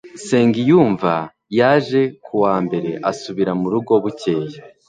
[0.17, 1.13] nsengiyumva
[1.57, 4.57] yaje ku wa mbere asubira mu rugo bukeye